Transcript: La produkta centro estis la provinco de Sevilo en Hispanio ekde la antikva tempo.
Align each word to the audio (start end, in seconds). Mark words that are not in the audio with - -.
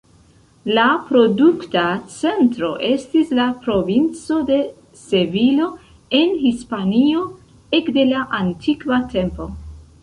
La 0.75 0.83
produkta 1.09 1.83
centro 2.13 2.71
estis 2.87 3.35
la 3.41 3.45
provinco 3.67 4.39
de 4.49 4.59
Sevilo 5.03 5.69
en 6.23 6.35
Hispanio 6.51 7.25
ekde 7.83 8.09
la 8.17 8.27
antikva 8.45 9.01
tempo. 9.17 9.51